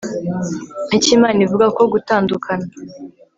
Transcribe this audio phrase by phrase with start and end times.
[0.95, 2.65] icyo imana ivuga ku gutandukana